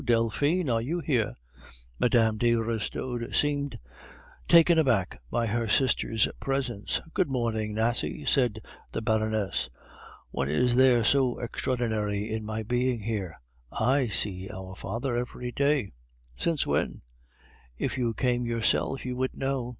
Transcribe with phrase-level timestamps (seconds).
[0.03, 1.37] Delphine, are you here?"
[1.99, 2.31] Mme.
[2.37, 3.77] de Restaud seemed
[4.47, 6.99] taken aback by her sister's presence.
[7.13, 8.61] "Good morning, Nasie," said
[8.93, 9.69] the Baroness.
[10.31, 13.37] "What is there so extraordinary in my being here?
[13.71, 15.91] I see our father every day."
[16.33, 17.03] "Since when?"
[17.77, 19.69] "If you came yourself you would know."